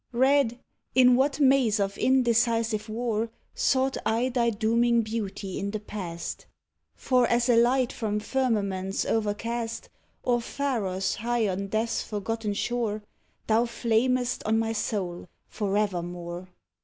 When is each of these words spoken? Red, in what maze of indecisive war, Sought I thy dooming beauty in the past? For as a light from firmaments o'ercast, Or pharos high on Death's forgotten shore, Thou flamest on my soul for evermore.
Red, 0.13 0.57
in 0.95 1.15
what 1.15 1.39
maze 1.39 1.79
of 1.79 1.95
indecisive 1.95 2.89
war, 2.89 3.29
Sought 3.53 3.97
I 4.03 4.29
thy 4.29 4.49
dooming 4.49 5.03
beauty 5.03 5.59
in 5.59 5.69
the 5.69 5.79
past? 5.79 6.47
For 6.95 7.27
as 7.27 7.47
a 7.47 7.55
light 7.55 7.93
from 7.93 8.19
firmaments 8.19 9.05
o'ercast, 9.05 9.89
Or 10.23 10.41
pharos 10.41 11.17
high 11.17 11.47
on 11.47 11.67
Death's 11.67 12.01
forgotten 12.01 12.55
shore, 12.55 13.03
Thou 13.45 13.65
flamest 13.65 14.41
on 14.47 14.57
my 14.57 14.73
soul 14.73 15.27
for 15.47 15.77
evermore. 15.77 16.47